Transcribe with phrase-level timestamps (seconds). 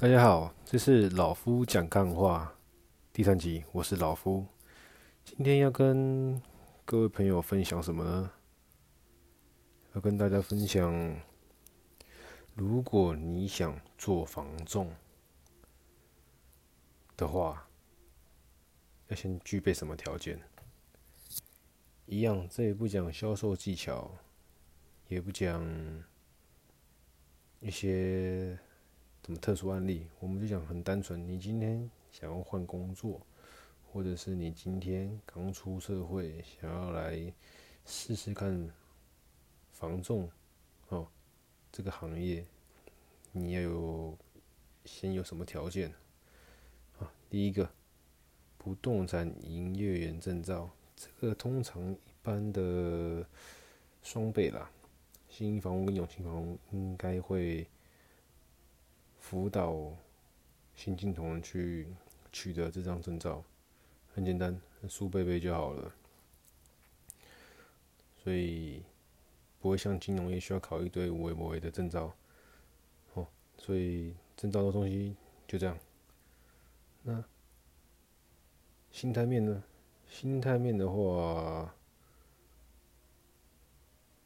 [0.00, 2.56] 大家好，这是老夫讲干话
[3.12, 4.46] 第三集，我是老夫。
[5.26, 6.40] 今天要跟
[6.86, 8.32] 各位朋友分享什么呢？
[9.92, 11.14] 要跟大家分享，
[12.54, 14.90] 如果你想做房仲
[17.14, 17.68] 的话，
[19.08, 20.40] 要先具备什么条件？
[22.06, 24.10] 一样，这也不讲销售技巧，
[25.08, 25.62] 也不讲
[27.60, 28.58] 一些。
[29.24, 30.06] 什么特殊案例？
[30.18, 31.28] 我们就讲很单纯。
[31.28, 33.20] 你今天想要换工作，
[33.92, 37.32] 或者是你今天刚出社会，想要来
[37.84, 38.68] 试试看
[39.72, 40.28] 房仲
[40.88, 41.06] 哦，
[41.70, 42.44] 这个行业，
[43.30, 44.18] 你要有
[44.86, 45.92] 先有什么条件
[46.98, 47.12] 啊？
[47.28, 47.70] 第一个，
[48.56, 53.24] 不动产营业员证照，这个通常一般的
[54.02, 54.70] 双倍啦，
[55.28, 57.68] 新房屋跟永庆房屋应该会。
[59.20, 59.94] 辅导
[60.74, 61.86] 新进同仁去
[62.32, 63.44] 取得这张证照，
[64.12, 65.94] 很简单，书背背就好了。
[68.24, 68.82] 所以
[69.60, 72.12] 不会像金融业需要考一堆有的没的证照。
[73.14, 75.14] 哦，所以证照的东西
[75.46, 75.78] 就这样。
[77.02, 77.22] 那
[78.90, 79.62] 心态面呢？
[80.08, 81.72] 心态面的话，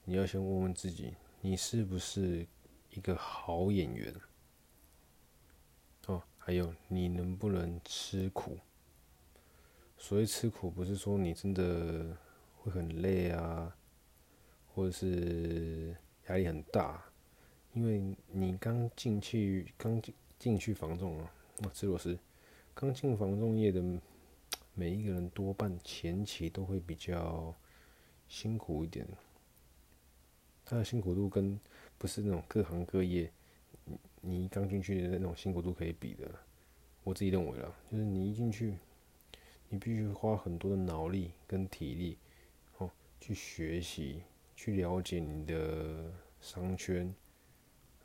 [0.05, 2.47] 你要先问问自己，你是不是
[2.91, 4.15] 一个好演员？
[6.47, 8.59] 还有，你能不能吃苦？
[9.97, 12.15] 所谓吃苦，不是说你真的
[12.59, 13.75] 会很累啊，
[14.75, 17.03] 或者是压力很大，
[17.73, 22.19] 因为你刚进去，刚进进去房仲啊，那，吃螺丝，
[22.75, 23.83] 刚进房仲业的
[24.75, 27.55] 每一个人，多半前期都会比较
[28.29, 29.09] 辛苦一点。
[30.63, 31.59] 他的辛苦度跟
[31.97, 33.33] 不是那种各行各业。
[34.25, 36.29] 你刚进去的那种辛苦度可以比的，
[37.03, 38.79] 我自己认为啦，就是你一进去，
[39.69, 42.19] 你必须花很多的脑力跟体力，
[42.79, 42.91] 哦，
[43.21, 44.23] 去学习，
[44.57, 46.11] 去了解你的
[46.41, 47.15] 商圈，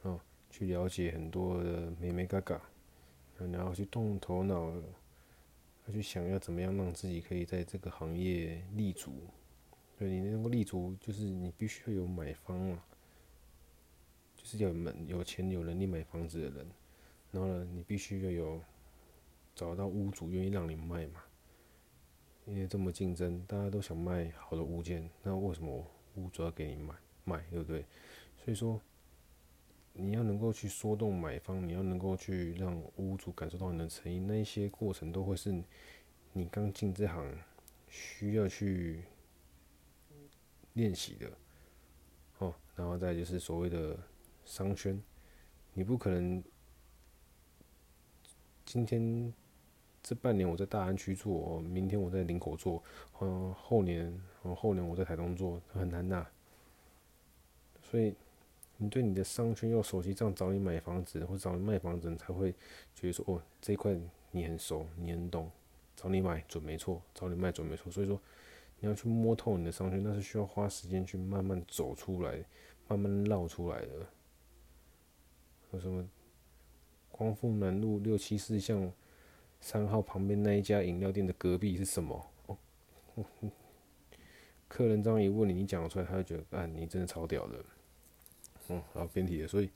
[0.02, 2.62] 哦，去了解很多的眉眉嘎嘎，
[3.38, 4.72] 然后去动头脑，
[5.88, 9.14] 要去想要怎么样让自己可以在这个行业立足。
[9.98, 12.84] 对，你能够立足，就是你必须要有买方嘛。
[14.50, 16.68] 是要门有钱有能力买房子的人，
[17.32, 18.60] 然后呢，你必须要有
[19.54, 21.22] 找到屋主愿意让你卖嘛。
[22.48, 26.96] 因为这么竞争，大家都想卖好的物件，那为什么屋主要给你买
[27.26, 27.86] 卖，对不对？
[28.44, 28.82] 所以说，
[29.94, 35.64] 你要能够去说动买方，你要能够去让屋主感受到你的诚意，那一些过程都会是
[36.34, 37.38] 你刚进这行
[37.88, 39.04] 需要去
[40.74, 41.32] 练习的。
[42.40, 43.96] 哦，然后再就是所谓的。
[44.50, 45.00] 商圈，
[45.74, 46.44] 你不可能
[48.66, 49.32] 今天
[50.02, 52.84] 这半年我在大安区做，明天我在林口做，
[53.22, 54.12] 嗯，后年，
[54.42, 56.26] 后年我在台东做，很难呐。
[57.80, 58.16] 所以
[58.78, 62.52] 你对你的商圈要熟悉，这样找你买房子或找你卖房子，你才会
[62.96, 63.96] 觉得说，哦，这一块
[64.32, 65.52] 你很熟，你很懂，
[65.96, 67.92] 找你买准没错，找你卖准没错。
[67.92, 68.20] 所以说
[68.80, 72.44] 你要去摸透你的商圈，那是需要花时间去慢慢走出来，
[72.88, 74.08] 慢慢绕出来的。
[75.72, 76.08] 有什么？
[77.12, 78.94] 光复南路六七四巷
[79.60, 82.32] 三号旁边那一家饮料店的隔壁是什么？
[82.46, 82.56] 哦，
[84.70, 87.66] 客人这样一问你，你讲出来，他就觉得，啊，你真的超屌的。
[88.70, 89.48] 嗯，好，偏题了。
[89.50, 89.70] 所以，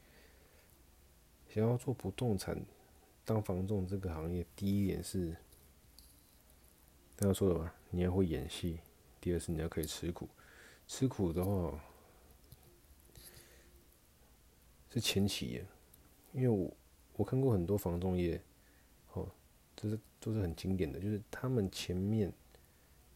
[1.50, 2.58] 想要做不动产
[3.26, 5.36] 当房仲这个行业，第一点是，
[7.18, 8.78] 刚刚说的吧，你要会演戏；
[9.20, 10.30] 第二是你要可以吃苦。
[10.88, 11.84] 吃苦的话，
[14.90, 15.62] 是前期。
[16.34, 16.70] 因为我
[17.16, 18.42] 我看过很多房仲业，
[19.14, 19.30] 哦，
[19.76, 22.34] 这是都是很经典的，就是他们前面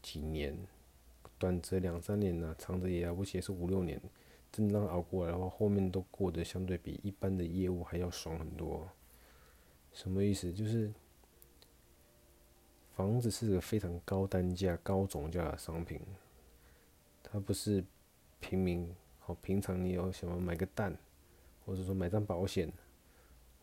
[0.04, 0.56] 几年，
[1.40, 4.00] 短则两三年呢、长则也了不起是五六年，
[4.52, 8.88] 真的熬过来的话，后面都过得相对比一般的业务还要爽很多。
[9.92, 10.54] 什么意思？
[10.54, 10.94] 就是
[12.94, 16.00] 房子是个非常高单价、高总价的商品，
[17.24, 17.84] 它不是
[18.40, 18.94] 平民，
[19.26, 20.96] 哦，平常你要想要买个蛋，
[21.66, 22.72] 或者说买张保险。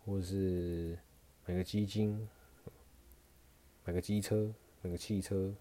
[0.05, 0.99] 或者是
[1.47, 2.29] 买个基金，
[3.85, 4.53] 买个机车，
[4.83, 5.55] 买个汽车，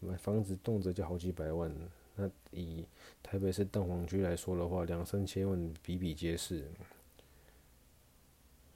[0.00, 1.74] 买房子动辄就好几百万。
[2.14, 2.86] 那以
[3.22, 6.70] 台北市蛋黄区来说的话，两三千万比比皆是。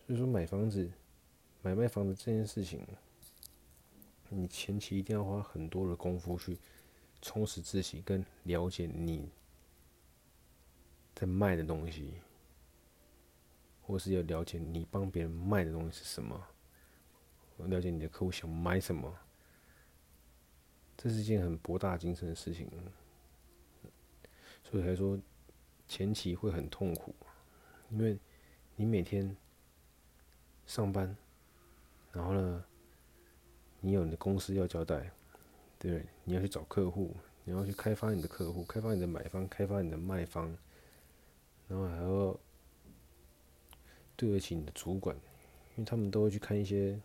[0.07, 0.91] 所以说买房子、
[1.63, 2.87] 买卖房子这件事情，
[4.29, 6.59] 你前期一定要花很多的功夫去
[7.21, 9.29] 充实自己，跟了解你
[11.15, 12.15] 在卖的东西。
[13.87, 16.45] 或是要了解你帮别人卖的东西是什么，
[17.59, 19.17] 了解你的客户想买什么，
[20.97, 22.69] 这是一件很博大精深的事情。
[24.65, 25.17] 所以才说
[25.87, 27.15] 前期会很痛苦，
[27.91, 28.19] 因为
[28.75, 29.37] 你每天
[30.67, 31.17] 上班，
[32.13, 32.65] 然后呢，
[33.81, 35.09] 你有你的公司要交代，
[35.79, 40.53] 对，你要去找客户，你要去开发你的客户，开发你的买方，开发你的卖方，
[41.69, 42.41] 然后还要
[44.17, 45.15] 对得起你的主管，
[45.77, 46.99] 因为他们都会去看一些，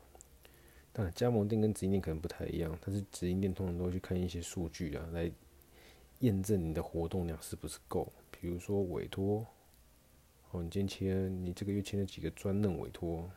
[0.93, 5.31] 当然加盟店跟直营店可能不太一样，但是直营店通常都会去看一些数据啊，来
[6.19, 8.11] 验证你的活动量是不是够。
[8.31, 9.45] 比如说委托，
[10.51, 13.29] 哦，你今天签，你这个月签了几个专任委托，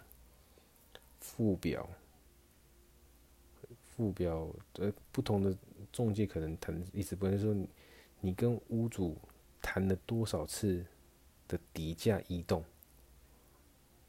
[1.20, 1.88] 附表。
[3.96, 4.48] 附表，
[4.80, 5.56] 呃，不同的
[5.92, 7.54] 中介可能谈意思不是说，
[8.20, 9.16] 你跟屋主
[9.62, 10.84] 谈了多少次
[11.46, 12.64] 的底价移动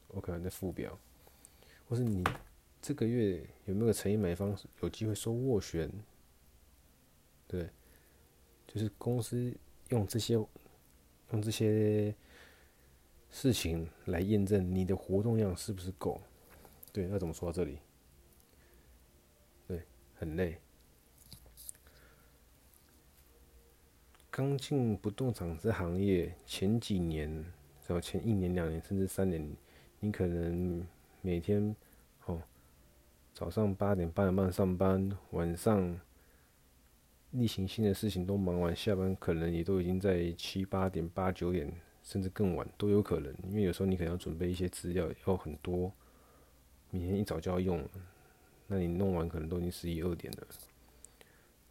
[0.08, 0.98] ，OK，那附表，
[1.88, 2.24] 或是你
[2.80, 5.90] 这个月有没有诚意买方有机会收斡旋，
[7.46, 7.68] 对，
[8.66, 9.54] 就是公司
[9.88, 12.14] 用这些用这些
[13.30, 16.20] 事情来验证你的活动量是不是够，
[16.92, 17.78] 对，那怎么说到这里？
[19.66, 19.82] 对
[20.14, 20.58] 很累。
[24.30, 27.28] 刚进不动产这行业前几年，
[27.86, 28.00] 是吧？
[28.00, 29.56] 前一年、两年甚至三年，
[30.06, 30.86] 你可能
[31.20, 31.74] 每天
[32.26, 32.40] 哦，
[33.34, 36.00] 早上八点八点半上班，晚上
[37.32, 41.68] 例行性的事情都忙完，下班可能也都已经在七八点、八九点，
[42.04, 43.34] 甚至更晚都有可能。
[43.48, 45.92] 因为有时候你可能要准备一些资料，要很多，
[46.92, 47.82] 明天一早就要用。
[48.68, 50.46] 那你弄完可能都已经十一二点了。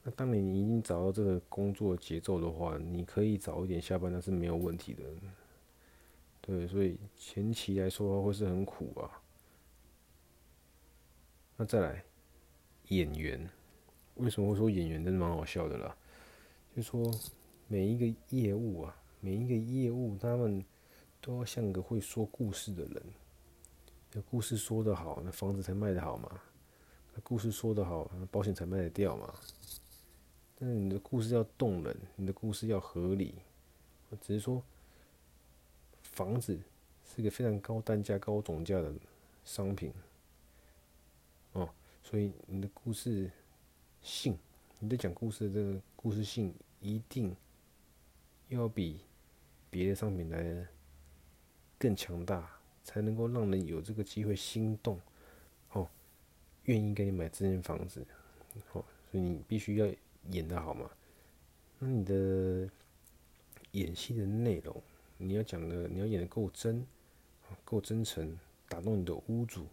[0.03, 5.03] 那当你已经找到这个工作节奏的话，你可以早一点下班，那是没有问题的。
[6.45, 9.09] 对，所以前期来说话会是很苦啊。
[11.57, 12.03] 那再来，
[12.89, 13.49] 演员，
[14.15, 15.97] 为什么会说演员真的蛮好笑的啦？
[16.75, 17.11] 就说
[17.67, 20.63] 每一个业务啊，每一个业务他们
[21.19, 23.03] 都要像个会说故事的人，
[24.13, 26.39] 那故事说得好，那房子才卖得好嘛。
[27.15, 29.33] 那故事说得好，那保险才卖得掉嘛。
[30.59, 33.33] 但是你的故事要动人，你的故事要合理。
[34.21, 34.61] 只是说，
[36.15, 36.57] 房子
[37.05, 38.91] 是个非常高单价、高总价的
[39.43, 39.93] 商品，
[41.51, 41.69] 哦，
[42.01, 43.29] 所以你的故事
[44.01, 44.37] 性，
[44.79, 47.35] 你在讲故事的这个故事性，一定
[48.47, 49.01] 要比
[49.69, 50.65] 别的商品来
[51.77, 52.49] 更强大，
[52.81, 54.97] 才能够让人有这个机会心动。
[55.73, 55.87] 哦
[56.63, 58.03] 愿意给你买这间房子，
[58.71, 59.87] 哦，所以你必须要
[60.31, 60.89] 演得好嘛。
[61.77, 62.67] 那你的
[63.73, 64.81] 演戏的内容，
[65.17, 66.85] 你要讲的，你要演的够真，
[67.63, 69.65] 够真诚，打动你的屋主，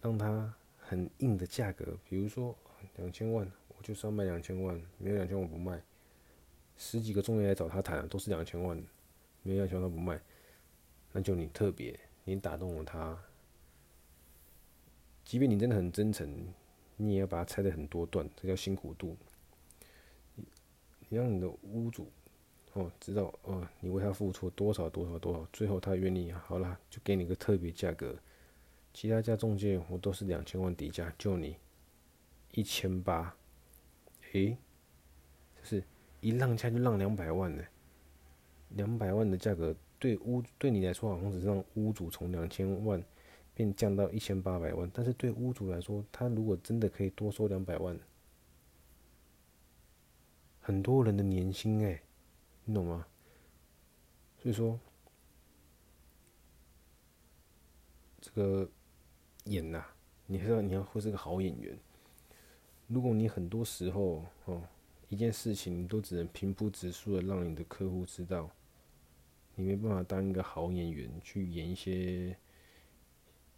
[0.00, 2.56] 让他很硬的价格，比如说
[2.96, 5.82] 两千万，我就是要卖两千万，没有两千万我不卖。
[6.76, 8.76] 十几个中介来找他谈，都是两千万，
[9.42, 10.20] 没有两千万他不卖，
[11.12, 13.18] 那就你特别，你打动了他。
[15.24, 16.48] 即便你真的很真诚，
[16.96, 19.16] 你也要把它拆得很多段，这叫辛苦度。
[21.10, 22.10] 你让你的屋主
[22.72, 28.16] 哦知道哦，你为他付出多少多少多少，最后他愿意，好啦，就给你个特别价格。
[28.92, 31.56] 其他家中介我都是两千万底价，就你
[32.52, 33.34] 一千八，
[34.32, 34.56] 诶，
[35.56, 35.82] 就是
[36.20, 37.62] 一让价就让两百万呢。
[38.70, 43.02] 两百万的价格对屋对你来说好像只是让屋主从两千万。
[43.54, 47.98] 变降到一千八百万，但是对屋主来说，他如果真的可以多收两百万，
[50.60, 52.00] 很多人的年薪哎，
[52.68, 53.06] 你懂吗？
[54.36, 54.78] 所以说，
[58.20, 58.70] 这个
[59.44, 59.96] 演呐、啊，
[60.26, 61.78] 你知道你要会是个好演员。
[62.88, 64.62] 如果你很多时候哦，
[65.08, 68.50] 一件事情你都只能平铺直述的让你的客户知道，
[69.54, 72.36] 你没办法当一个好演员去演一些。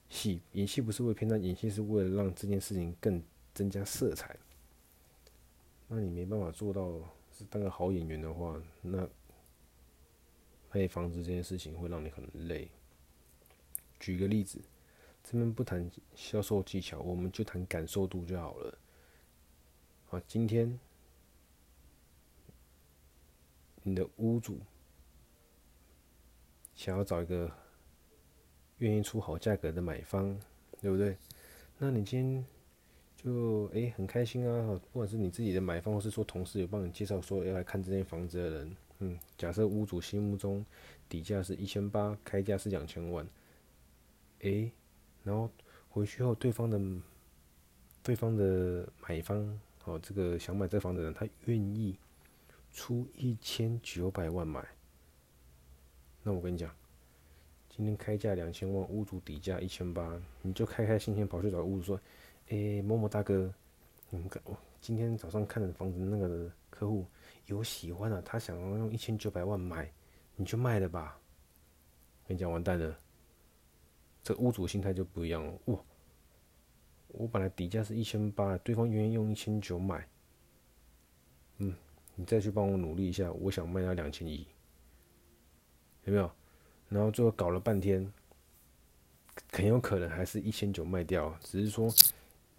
[0.09, 3.21] 戏演戏不是为了骗他，演戏是为了让这件事情更
[3.53, 4.39] 增加色彩。
[5.89, 7.01] 那你没办法做到
[7.49, 9.09] 当个好演员的话，那
[10.73, 12.71] 卖房子这件事情会让你很累。
[13.99, 14.61] 举个例子，
[15.23, 18.79] 这边不谈销售技巧，我们就谈感受度就好了。
[20.07, 20.79] 好，今天
[23.83, 24.59] 你的屋主
[26.75, 27.51] 想要找一个。
[28.79, 30.41] 愿意出好价格的买方，
[30.81, 31.15] 对不对？
[31.77, 32.47] 那你今天
[33.23, 34.81] 就诶、很开心啊！
[34.91, 40.65] 不管是你自己的买方，或是说同事有帮你介绍说要来看这间房子的人，嗯，假设屋主心目中
[41.07, 43.29] 底价是一千八，开价是两千万，
[44.39, 44.73] 诶，
[45.23, 45.51] 然后
[45.91, 46.81] 回去后，对方的
[48.03, 51.99] 对方的买方哦，这个想买这房子的人，他愿意
[52.73, 54.67] 出一千九百万买。
[56.23, 56.75] 那我跟你讲，
[57.69, 62.01] 今天开价两千万，屋主底价一千八，你就开开心心跑去找屋主说
[62.51, 63.53] ：“诶，某某大哥，
[64.09, 67.07] 你们看，我今天早上看的房子那个客户
[67.47, 69.89] 有喜欢的，他想要用一千九百万买，
[70.35, 71.17] 你就卖了吧。”
[72.27, 72.99] 跟你讲，完蛋了，
[74.25, 75.53] 这屋主心态就不一样了。
[75.67, 75.79] 哇，
[77.09, 80.05] 我本来底价是一千八，对方愿意用一千九买，
[81.59, 81.73] 嗯，
[82.17, 84.45] 你再去帮我努力一下，我想卖他两千一。
[86.03, 86.29] 有没有？
[86.89, 88.13] 然后最后搞了半天，
[89.53, 91.33] 很有可能还是一千九卖掉。
[91.41, 91.89] 只是说，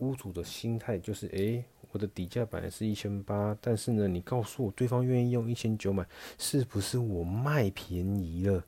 [0.02, 6.06] 屋主的心态就是：诶，我的底价本来是一千八，但是呢，你告诉我对方愿意用一千九买，
[6.38, 8.64] 是不是我卖便宜了？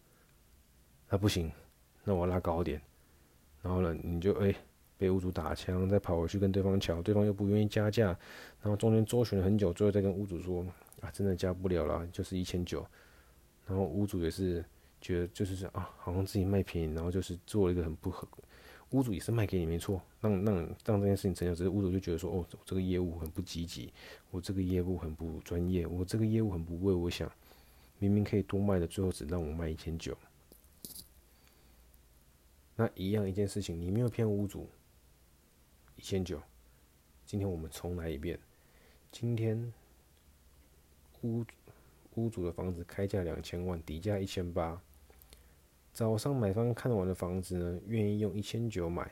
[1.09, 1.51] 那不行，
[2.03, 2.79] 那我拉高点。
[3.61, 4.55] 然后呢，你就诶
[4.97, 8.07] 被屋主打枪，再跑回去跟对方抢，对方又不愿意加价，
[8.61, 10.63] 然后中间周旋了很久，最后再跟屋主说：
[11.01, 12.85] 啊，真的加不了了，就是一千九。
[13.65, 14.63] 然后屋主也是
[15.01, 18.27] 觉得就是说啊，好像自己卖便宜，然后就是做了一个很不合。
[18.93, 23.91] 屋主也是卖给你没错，让让让这件事情成交，只是屋主就觉得说哦，这个业务很不积极，
[24.31, 27.31] 我这个业务很不专业，我这个业务很不为我想，
[27.99, 30.17] 明明可以多卖的，最后只让我卖一千九。
[32.75, 34.69] 那一样一件事情，你没有骗屋主
[35.95, 36.41] 一千九。
[37.25, 38.39] 今天我们重来一遍，
[39.11, 39.73] 今天
[41.21, 41.43] 屋。
[42.15, 44.79] 屋主的房子开价两千万，底价一千八。
[45.93, 49.11] 早上买方看完的房子呢，愿意用一千九买。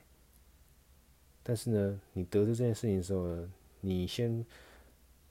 [1.43, 4.43] 但是呢，你得知这件事情的时候呢，你先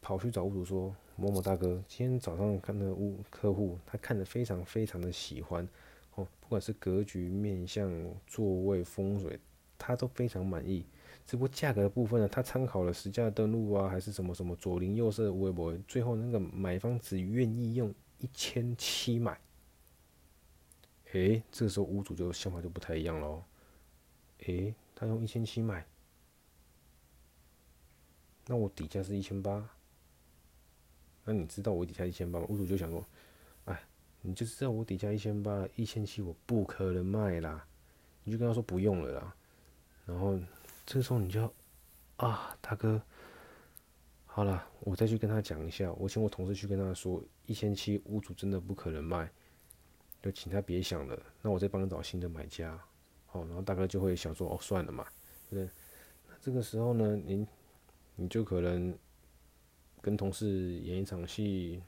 [0.00, 5.68] 跑去找屋主说：“某某大哥，今天早上看那个屋客户，他看的非常非常的喜欢
[6.14, 7.92] 哦，不管是格局、面向、
[8.28, 9.36] 座位、风水，
[9.76, 10.86] 他都非常满意。”
[11.26, 19.36] 只不过价格的部分呢，他参考了实价登录啊，还是什么什么左邻右舍微博，最后那个买方只愿意用一千七买。
[21.12, 23.42] 诶、这个时候屋主就想法就不太一样喽。
[24.46, 25.86] 诶、他用一千七买，
[28.46, 29.68] 那我底价是一千八，
[31.24, 32.46] 那你知道我底价一千八吗？
[32.48, 33.04] 屋主就想说，
[33.64, 33.82] 哎，
[34.22, 37.66] 你就知道我底价一千八，一千七我不可能卖啦，
[38.24, 39.34] 你就跟他说不用了啦，
[40.06, 40.38] 然后。
[40.86, 41.42] 这个时候你就
[42.16, 43.00] 啊，大哥，
[44.26, 49.30] 好了，我再去跟他讲一下，我请我同事去跟他说，一千七屋主真的不可能卖，
[50.22, 51.20] 就请他别想了。
[51.42, 52.78] 那我再帮你找新的买家，
[53.26, 55.06] 好，然后大哥就会想说，哦，算了嘛，
[55.48, 55.70] 对不对？
[56.28, 57.46] 那这个时候呢，您
[58.16, 58.96] 你就可能
[60.00, 61.82] 跟同事演一场戏，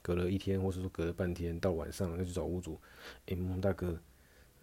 [0.00, 2.80] 隔了一天，或者说隔了半天，到晚上要去找屋主，
[3.26, 3.98] 哎，孟大哥。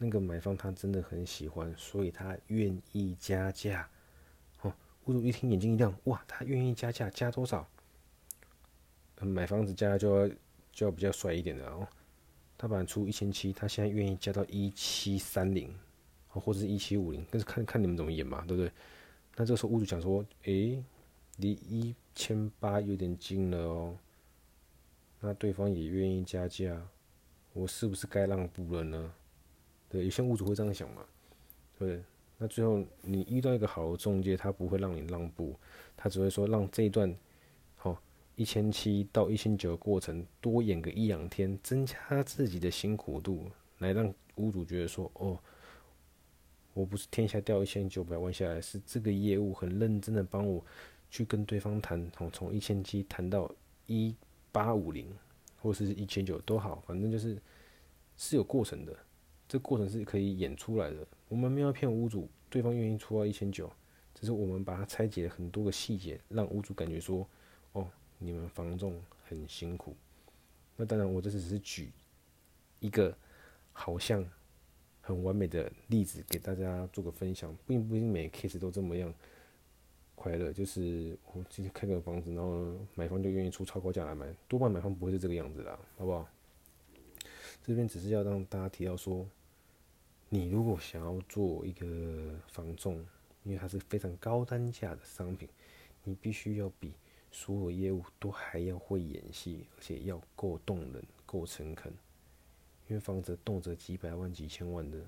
[0.01, 3.89] 那个买方他真的很喜欢，所以他愿意加价。
[4.61, 4.73] 哦，
[5.05, 7.67] 屋主一听眼睛一亮，哇，他愿意加价，加多少？
[9.19, 10.33] 买房子加就要
[10.71, 11.85] 就要比较帅一点的哦。
[12.61, 15.73] 他本来出一千七，他现在愿意加到一七三零，
[16.27, 18.69] 或者是一七五零，但是看看你们怎么演嘛，对不对？
[19.37, 20.83] 那这个时候屋主讲说，诶，
[21.37, 23.97] 离一千八有点近了哦。
[25.21, 26.85] 那对方也愿意加价，
[27.53, 29.13] 我是不是该让步了呢？
[29.87, 31.05] 对，有些屋主会这样想嘛，
[31.77, 32.03] 对，
[32.37, 35.55] 那最后你遇到一个好的中介，他不会让你让步，
[35.95, 37.15] 他只会说让这一段，
[38.39, 45.37] 一千七到一千九的过程多演个一两天，增加自己的辛苦度，来让屋主觉得说，哦，
[46.73, 50.63] 我不是天下掉一千九百万下来，是这个业务很认真的帮我
[51.11, 53.53] 去跟对方谈，从从一千七谈到
[53.87, 54.15] 一
[54.53, 55.13] 八五零，
[55.61, 57.37] 或是一千九都好，反正就是
[58.15, 58.97] 是有过程的。
[59.49, 61.05] 这过程是可以演出来的。
[61.27, 63.69] 我们没有骗屋主，对方愿意出到一千九，
[64.15, 67.27] 只是我们把它拆解了很多个细节，让屋主感觉说
[67.73, 67.85] ：“哦，
[68.19, 69.95] 你们房仲很辛苦。”
[70.77, 71.91] 那当然，我这只是举
[72.79, 73.17] 一个
[73.73, 74.23] 好像
[75.01, 79.11] 很完美的例子给大家做个分享，并不一定每个 case 都这么样
[80.13, 80.53] 快乐。
[80.53, 86.29] 就是我今天开个房子，然后买方就愿意出超高价来买，多半买方不会是这个样子的，好不好？
[87.65, 89.27] 这边只是要让大家提到说。
[90.31, 93.03] 你如果想要做一个房仲，
[93.43, 95.49] 因为它是非常高单价的商品，
[96.03, 96.93] 你必须要比
[97.31, 101.93] 所有业务都还要会演戏，而且要够动人、够诚恳。
[102.87, 104.99] 因为房子动辄几百万、几千万的，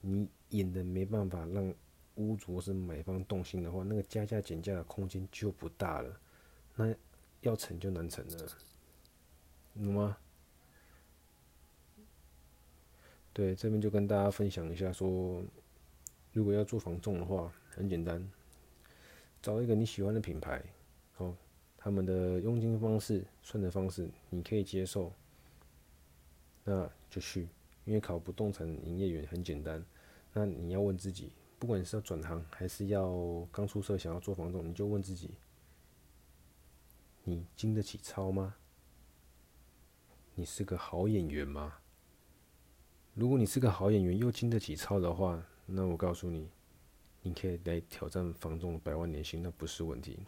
[0.00, 1.74] 你演的没办法让
[2.14, 6.20] 屋主或是买方动心的话，那个加价减价的空间就不大了，
[6.76, 6.94] 那
[7.40, 8.48] 要成就难成了，
[9.74, 10.16] 懂吗？
[13.32, 15.42] 对，这边就跟大家分享一下说，
[16.32, 18.30] 如果要做房仲的话，很简单，
[19.42, 20.62] 找一个你喜欢的品牌，
[21.82, 25.10] 他们的佣金方式、算的方式你可以接受，
[26.62, 27.48] 那就去，
[27.86, 29.82] 因为考不动产营业员很简单。
[30.34, 35.30] 那你要问自己，不管是要转行还是要刚出社想要做房仲，你就问自己，
[37.24, 38.54] 你经得起操吗？
[40.34, 41.78] 你是个好演员吗？
[43.14, 46.46] 如果你是个好演员又经得起操的话，那我告诉你，
[47.22, 50.18] 你可以来挑战房仲百万年薪，那不是问题。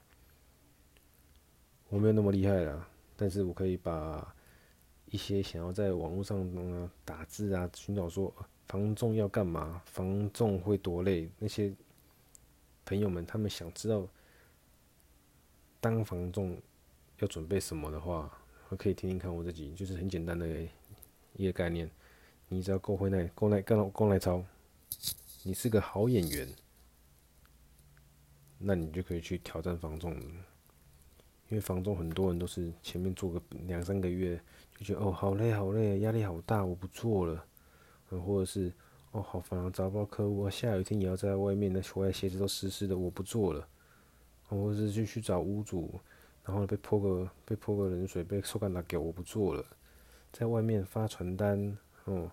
[1.93, 4.35] 我没有那么厉害啦，但是我可以把
[5.11, 8.35] 一些想要在网络上打字啊，寻找说。
[8.67, 9.83] 房仲要干嘛？
[9.85, 11.29] 房仲会多累？
[11.39, 11.71] 那些
[12.87, 14.09] 朋友们，他们想知道
[15.79, 16.57] 当房仲
[17.19, 18.33] 要准备什么的话，
[18.71, 20.49] 我可以听听看我自己，就是很简单的
[21.35, 21.91] 一个概念。
[22.49, 24.43] 你只要够会耐、够耐、够够耐操，
[25.43, 26.49] 你是个好演员，
[28.57, 30.19] 那你就可以去挑战房仲。
[31.53, 34.41] 因为房仲很多人都是前面做个两三个月，
[34.75, 37.45] 就觉得哦，好累好累，压力好大，我不做了。
[38.09, 38.73] 嗯或者是
[39.11, 43.69] 哦，好烦啊，找不到客户啊，下雨天也要在外面，那回来鞋子都湿湿的，我不做了。
[44.49, 46.01] 或者是就去找屋主，
[46.43, 49.63] 然后被泼个被泼个冷水，被臭干打给我不做了。
[50.33, 52.31] 在外面发传单，哦，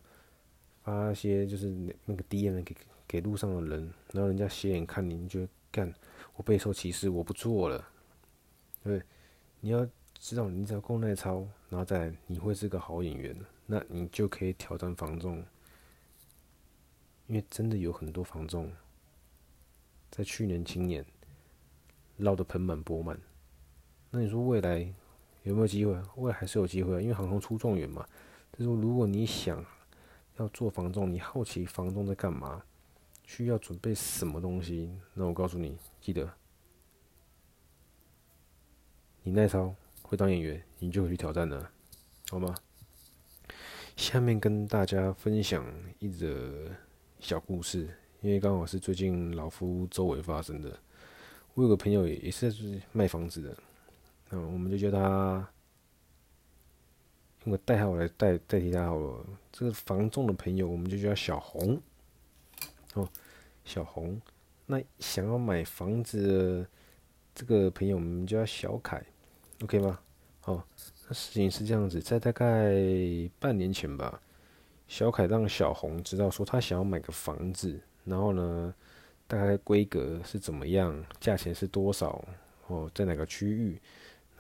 [0.82, 2.74] 发一些就是那那个 DM 给
[3.06, 5.94] 给路上的人，然后人家斜眼看你，你就干，
[6.38, 7.86] 我备受歧视，我不做了。
[8.90, 9.04] 对，
[9.60, 15.46] 你要知道，你只要够耐操，然后再，你会是个好演员，那你就可以挑战房仲。
[17.28, 18.72] 因为真的有很多房仲，
[20.10, 21.06] 在去年、今年
[22.18, 23.16] 捞得盆满钵满。
[24.10, 24.92] 那你说未来
[25.44, 25.96] 有没有机会？
[26.16, 28.04] 未来还是有机会，因为行行出状元嘛。
[28.58, 29.64] 就是，如果你想
[30.38, 32.64] 要做房仲，你好奇房仲在干嘛，
[33.24, 34.92] 需要准备什么东西？
[35.14, 36.28] 那我告诉你，记得
[39.24, 41.72] 你耐操，会当演员，你就会去挑战了，
[42.30, 42.56] 好吗？
[43.96, 45.66] 下面跟大家分享
[46.00, 46.70] 一则。
[47.22, 47.82] 小故事，
[48.22, 50.80] 因为刚好是最近老夫周围发生的。
[51.54, 53.58] 我有个朋友也是卖房子的，
[54.30, 55.46] 嗯，我们就叫他
[57.44, 59.26] 用个代号来代代替他好了。
[59.52, 61.82] 这个房仲的朋友，我们就叫小红。
[62.94, 63.06] 哦，
[63.66, 64.22] 小红，
[64.66, 66.66] 那想要买房子
[67.34, 69.02] 这个朋友，我们叫小凯
[69.64, 70.00] ，OK 吗？
[70.46, 70.64] 哦，
[71.08, 72.74] 那事情是这样子，在大概
[73.40, 74.22] 半年前吧。
[74.88, 78.74] 小凯让小红知道说他想要买个房子，然后呢，
[79.28, 82.24] 大概规格是怎么样，价钱是多少，
[82.68, 83.80] 哦，在哪个区域？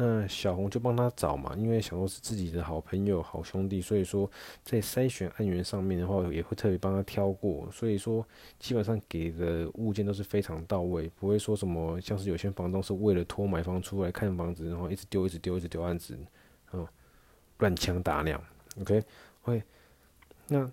[0.01, 4.31] 那小红就帮他找嘛，因为小红是自己的好朋友、好兄弟，所以说
[4.63, 7.69] 在筛选案源上面的话，也会特别帮他挑过。
[7.69, 8.25] 所以说
[8.57, 16.17] 基本上给的物件都是非常到位，不会说什么像是有些房东是为了拖买方出来看房子，然后一直丢、一直丢、一直丢案子，
[16.71, 16.87] 哦，
[17.57, 18.41] 乱枪打鸟。
[18.79, 19.03] OK，
[19.41, 19.61] 会。
[20.47, 20.71] 那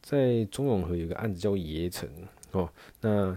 [0.00, 2.08] 在中永和有个案子叫爷城
[2.52, 3.36] 哦，那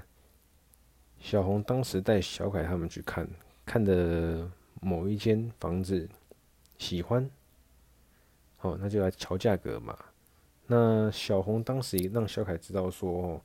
[1.19, 3.27] 小红当时带小凯他们去看，
[3.65, 4.49] 看的
[4.81, 6.07] 某一间房子
[6.77, 7.29] 喜欢，
[8.61, 9.97] 哦，那就来瞧价格嘛。
[10.67, 13.41] 那小红当时也让小凯知道说，哦，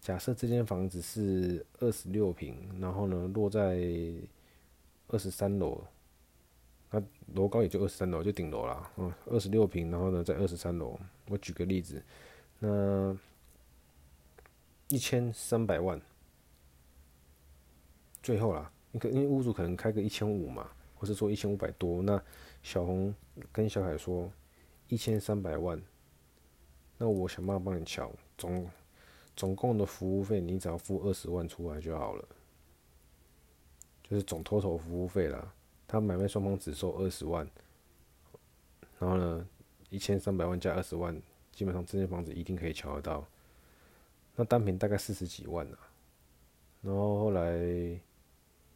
[0.00, 3.80] 假设这间房子是二十六平，然后呢落在
[5.08, 5.82] 二十三楼。
[6.90, 7.02] 那
[7.34, 8.90] 楼高也就二十三楼，就顶楼啦。
[8.96, 10.98] 嗯，二十六平，然后呢，在二十三楼。
[11.26, 12.02] 我举个例子，
[12.60, 13.14] 那
[14.88, 16.00] 一千三百万，
[18.22, 22.02] 最后啦，因为因为屋主可能开个一千五嘛，或是说一千五百多。
[22.02, 22.22] 那
[22.62, 23.14] 小红
[23.52, 24.30] 跟小凯说
[24.88, 25.80] 一千三百万，
[26.96, 28.68] 那我想办法帮你敲，总
[29.36, 32.24] 总共的服务费你只要付二十万出来就好了，
[34.02, 35.52] 就是总 total 服务费啦。
[35.86, 37.48] 他买卖双方只收二十万，
[38.98, 39.48] 然后呢，
[39.90, 41.18] 一千三百万加二十万，
[41.52, 43.26] 基本上这间房子一定可以敲得到。
[44.36, 45.78] 那单品大概四十几万啊，
[46.82, 47.58] 然后后来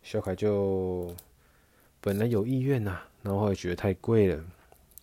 [0.02, 1.14] 小凯就
[2.00, 4.44] 本来有意愿呐，然后后来觉得太贵了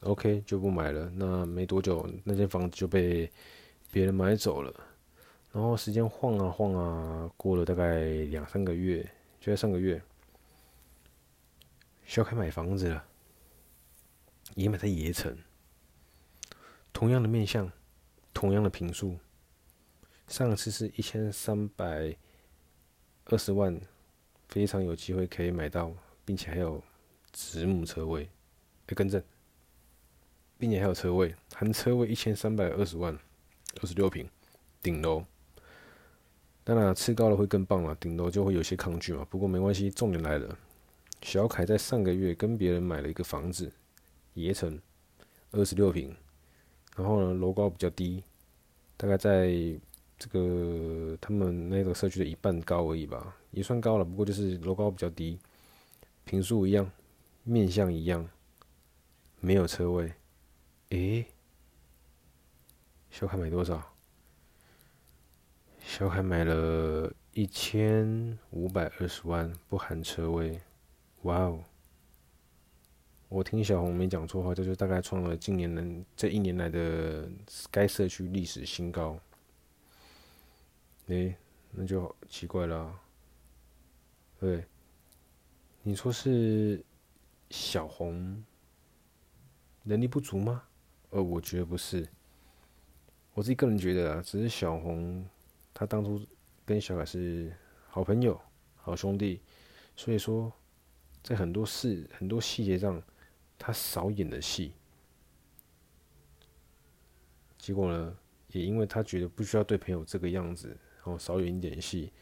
[0.02, 1.10] ，OK 就不买了。
[1.16, 3.32] 那没多久，那间房子就被
[3.92, 4.74] 别人买走了。
[5.52, 9.02] 然后时间晃啊晃啊，过了大概两三个月，
[9.40, 10.02] 就在上个月。
[12.06, 13.04] 小凯买房子了，
[14.56, 15.38] 也买在爷城，
[16.92, 17.72] 同样的面相，
[18.34, 19.18] 同样的平数，
[20.28, 22.16] 上次是一千三百
[23.26, 23.80] 二十万，
[24.50, 25.92] 非常有机会可以买到，
[26.26, 26.84] 并且还有
[27.32, 28.28] 子母车位，
[28.88, 29.24] 哎，更正，
[30.58, 33.18] 并且还有车位，含车位一千三百二十万，
[33.82, 34.28] 二十六平，
[34.82, 35.24] 顶楼。
[36.64, 39.26] 当然吃高了会更棒了，顶楼就会有些抗拒嘛。
[39.30, 40.58] 不过没关系，重点来了，
[41.22, 43.72] 小凯在上个月跟别人买了一个房子，
[44.34, 44.80] 盐埕，
[45.52, 46.16] 二十六平，
[46.96, 48.24] 然后呢楼高比较低，
[48.98, 49.52] 大概在
[50.18, 54.06] 这个他们那个社区的一半高而已吧，也算高了。
[54.06, 55.40] 不过就是楼高比较低，
[56.26, 56.90] 平数一样，
[57.44, 58.30] 面向一样，
[59.40, 60.14] 没有车位。
[60.90, 61.26] 诶，
[63.10, 63.94] 小凯买多少？
[65.82, 70.62] 小凯买了一千五百二十万，不含车位。
[71.24, 71.64] 哇哦！
[73.28, 77.30] 我听小红没讲错话，这就大概创了近年来这一年来的
[77.70, 79.20] 该社区历史新高。
[81.08, 81.36] 诶，
[81.72, 83.02] 那就奇怪了啊。
[84.39, 84.65] 对，
[85.84, 86.82] 你说是
[87.49, 88.41] 小红
[89.84, 90.63] 能力不足吗？
[91.10, 92.08] 呃，我觉得不是，
[93.34, 95.28] 我自己个人觉得啊，只是小红
[95.73, 96.25] 她当初
[96.65, 97.54] 跟小凯是
[97.89, 98.39] 好朋友、
[98.78, 99.41] 好兄弟，
[99.95, 100.49] 所以说
[101.21, 103.02] 在很多事、很多细节上，
[103.58, 104.71] 他少演的戏。
[107.58, 108.17] 结果呢，
[108.54, 112.13] 也因为他觉得不需要对朋友这个样子，然后少演一点戏，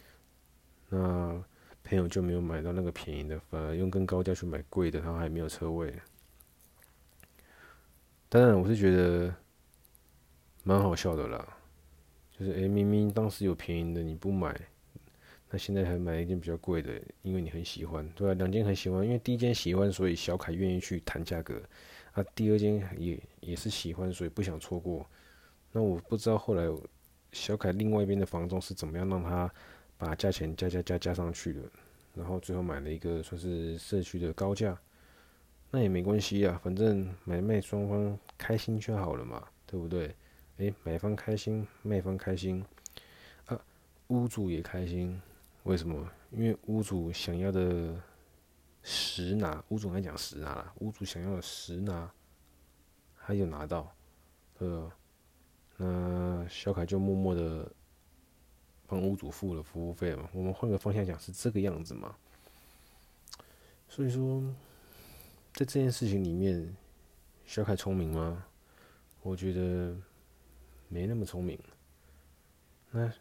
[0.89, 1.43] 那
[1.87, 5.93] 朋友就没有买到那个便宜的，反而用更高价去买贵的，然后还没有车位。
[8.29, 9.33] 当然，我是觉得
[10.63, 11.57] 蛮好笑的啦。
[12.37, 14.53] 就是，诶，明明当时有便宜的你不买，
[15.49, 18.33] 那现在还买一件比较贵的，因为你很喜欢，对吧？
[18.33, 21.61] 两件很喜欢，因为第一件喜欢，所以小凯愿意去谈价格。
[22.11, 25.05] 啊，第二件也也是喜欢，所以不想错过。
[25.71, 26.65] 那我不知道后来
[27.31, 29.51] 小凯另外一边的房东是怎么样让他
[29.97, 31.61] 把价钱加加加加上去的，
[32.13, 34.77] 然后最后买了一个算是社区的高价。
[35.69, 40.15] 那也没关系啊，反正买卖双方开心就好了嘛，对不对？
[40.57, 42.63] 诶，买方开心，卖方开心，
[43.47, 43.59] 啊，
[44.07, 45.21] 屋主也开心。
[45.63, 46.09] 为什么？
[46.31, 47.93] 因为屋主想要的
[48.81, 52.09] 十拿，屋主来讲十拿了，屋主想要的十拿，
[53.19, 53.93] 他有拿到，
[54.59, 54.91] 呃？
[55.79, 57.71] 那小凯就默默的
[58.87, 60.27] 帮屋主付了服务费嘛。
[60.33, 62.15] 我们换个方向讲，是这个样子嘛。
[63.87, 64.41] 所以说。
[65.53, 66.77] 在这件事情里面，
[67.43, 68.45] 小凯聪明吗？
[69.23, 69.97] 我觉得
[70.87, 71.59] 没那么聪明。
[72.91, 73.11] 那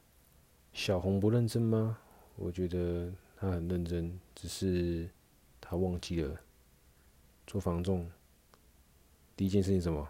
[0.75, 1.99] 小红不认真吗？
[2.35, 5.09] 我觉得他很认真，只是
[5.63, 6.39] 他忘记了
[7.47, 8.07] 做房仲。
[9.35, 10.07] 第一件事情什么？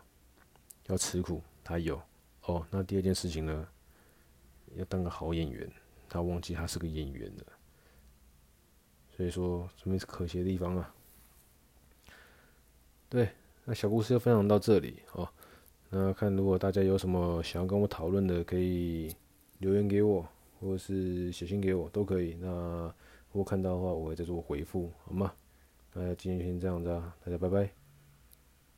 [0.89, 2.03] 要吃苦，他有。
[2.47, 3.69] 哦，那第二件事情呢？
[4.77, 5.69] 要当个好演员，
[6.09, 7.45] 他忘记他是个演员了。
[9.17, 10.95] 所以说，这边是可惜的地方啊。
[13.09, 13.31] 对，
[13.65, 15.29] 那小故事就分享到这里哦。
[15.89, 19.15] 那看如果大家有什么想要跟我讨论的，可以
[19.59, 20.27] 留言给我，
[20.61, 22.35] 或者是写信给我都可以。
[22.35, 22.93] 那
[23.33, 25.33] 如果看到的话，我会再做回复，好吗？
[25.95, 27.86] 那今天先这样子啊，大家拜拜。